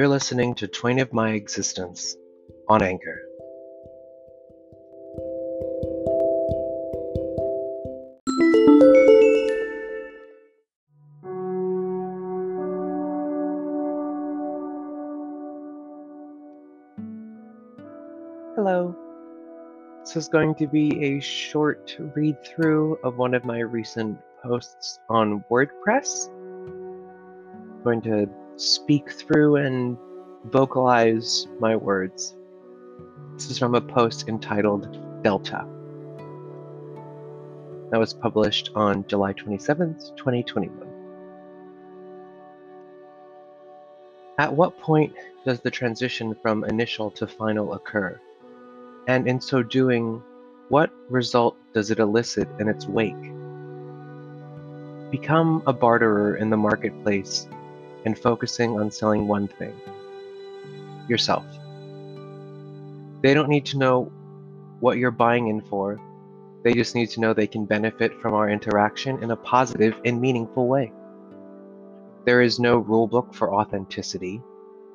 [0.00, 2.16] You're listening to Twain of My Existence
[2.70, 3.20] on Anchor.
[18.56, 18.96] Hello.
[20.00, 24.98] This is going to be a short read through of one of my recent posts
[25.10, 26.30] on WordPress.
[26.30, 28.26] I'm going to
[28.60, 29.96] speak through and
[30.50, 32.36] vocalize my words.
[33.34, 35.66] This is from a post entitled Delta.
[37.90, 40.86] That was published on July 27th, 2021.
[44.36, 45.14] At what point
[45.46, 48.20] does the transition from initial to final occur?
[49.08, 50.22] And in so doing,
[50.68, 53.14] what result does it elicit in its wake?
[55.10, 57.48] Become a barterer in the marketplace
[58.04, 59.74] and focusing on selling one thing
[61.08, 61.44] yourself.
[63.22, 64.12] They don't need to know
[64.80, 65.98] what you're buying in for,
[66.62, 70.20] they just need to know they can benefit from our interaction in a positive and
[70.20, 70.92] meaningful way.
[72.26, 74.42] There is no rulebook for authenticity,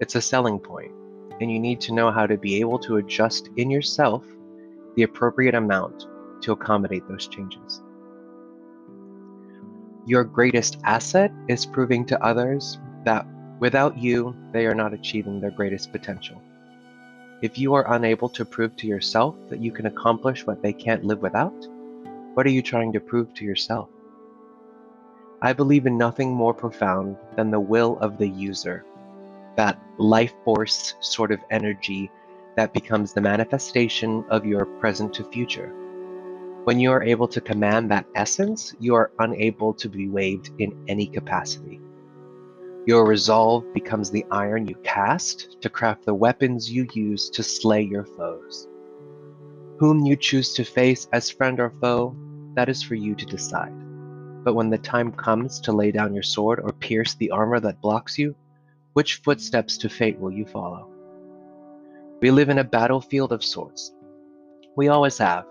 [0.00, 0.92] it's a selling point,
[1.40, 4.24] and you need to know how to be able to adjust in yourself
[4.94, 6.06] the appropriate amount
[6.42, 7.82] to accommodate those changes.
[10.06, 12.78] Your greatest asset is proving to others
[13.08, 13.24] that
[13.58, 16.42] without you, they are not achieving their greatest potential.
[17.40, 21.04] If you are unable to prove to yourself that you can accomplish what they can't
[21.04, 21.56] live without,
[22.34, 23.88] what are you trying to prove to yourself?
[25.40, 28.84] I believe in nothing more profound than the will of the user,
[29.56, 32.10] that life force sort of energy
[32.56, 35.72] that becomes the manifestation of your present to future.
[36.64, 40.84] When you are able to command that essence, you are unable to be waived in
[40.88, 41.80] any capacity.
[42.88, 47.82] Your resolve becomes the iron you cast to craft the weapons you use to slay
[47.82, 48.66] your foes.
[49.78, 52.16] Whom you choose to face as friend or foe,
[52.54, 53.74] that is for you to decide.
[54.42, 57.82] But when the time comes to lay down your sword or pierce the armor that
[57.82, 58.34] blocks you,
[58.94, 60.88] which footsteps to fate will you follow?
[62.22, 63.92] We live in a battlefield of sorts.
[64.76, 65.44] We always have.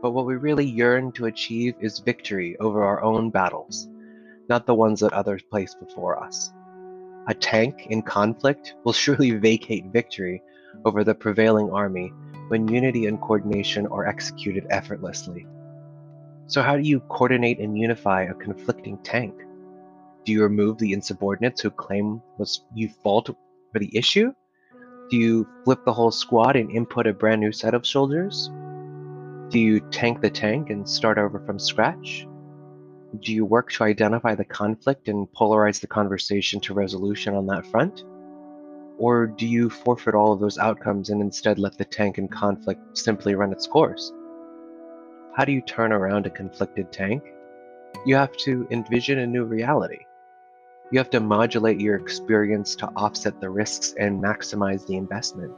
[0.00, 3.90] But what we really yearn to achieve is victory over our own battles,
[4.48, 6.50] not the ones that others place before us.
[7.28, 10.42] A tank in conflict will surely vacate victory
[10.84, 12.12] over the prevailing army
[12.48, 15.46] when unity and coordination are executed effortlessly.
[16.48, 19.34] So, how do you coordinate and unify a conflicting tank?
[20.24, 23.30] Do you remove the insubordinates who claim was you fault
[23.72, 24.32] for the issue?
[25.08, 28.50] Do you flip the whole squad and input a brand new set of soldiers?
[29.50, 32.26] Do you tank the tank and start over from scratch?
[33.20, 37.66] Do you work to identify the conflict and polarize the conversation to resolution on that
[37.66, 38.04] front?
[38.98, 42.96] Or do you forfeit all of those outcomes and instead let the tank in conflict
[42.96, 44.12] simply run its course?
[45.34, 47.22] How do you turn around a conflicted tank?
[48.06, 50.04] You have to envision a new reality.
[50.90, 55.52] You have to modulate your experience to offset the risks and maximize the investment.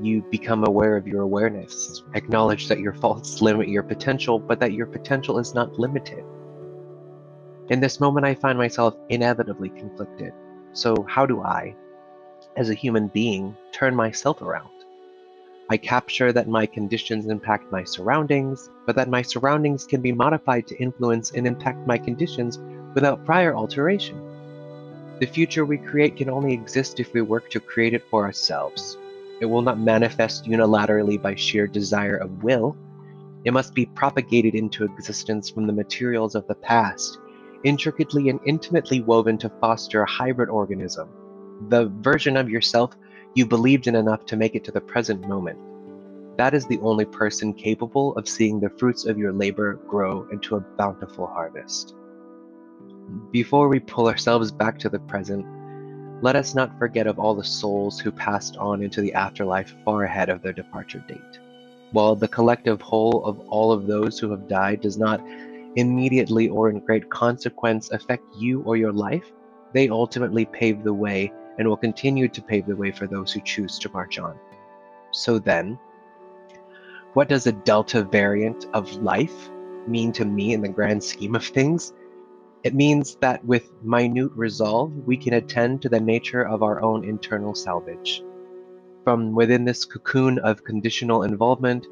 [0.00, 4.72] You become aware of your awareness, acknowledge that your faults limit your potential, but that
[4.72, 6.24] your potential is not limited.
[7.70, 10.32] In this moment, I find myself inevitably conflicted.
[10.72, 11.76] So, how do I,
[12.56, 14.70] as a human being, turn myself around?
[15.70, 20.66] I capture that my conditions impact my surroundings, but that my surroundings can be modified
[20.66, 22.58] to influence and impact my conditions
[22.92, 24.20] without prior alteration.
[25.20, 28.98] The future we create can only exist if we work to create it for ourselves.
[29.40, 32.76] It will not manifest unilaterally by sheer desire of will.
[33.44, 37.20] It must be propagated into existence from the materials of the past
[37.64, 41.08] intricately and intimately woven to foster a hybrid organism,
[41.68, 42.96] the version of yourself
[43.34, 45.58] you believed in enough to make it to the present moment.
[46.36, 50.56] That is the only person capable of seeing the fruits of your labor grow into
[50.56, 51.94] a bountiful harvest.
[53.30, 55.44] Before we pull ourselves back to the present,
[56.22, 60.04] let us not forget of all the souls who passed on into the afterlife far
[60.04, 61.40] ahead of their departure date.
[61.92, 65.20] While the collective whole of all of those who have died does not
[65.76, 69.32] immediately or in great consequence affect you or your life,
[69.72, 73.40] they ultimately pave the way and will continue to pave the way for those who
[73.40, 74.36] choose to march on.
[75.12, 75.78] So then,
[77.14, 79.50] what does a delta variant of life
[79.86, 81.92] mean to me in the grand scheme of things?
[82.62, 87.04] It means that with minute resolve, we can attend to the nature of our own
[87.04, 88.22] internal salvage.
[89.04, 91.86] From within this cocoon of conditional involvement,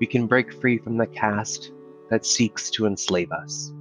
[0.00, 1.72] we can break free from the cast
[2.10, 3.72] that seeks to enslave us.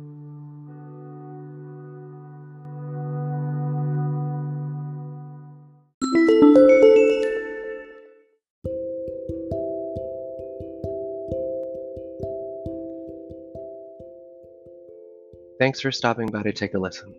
[15.58, 17.14] Thanks for stopping by to take a listen.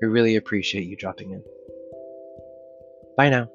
[0.00, 1.44] We really appreciate you dropping in.
[3.16, 3.50] Bye now.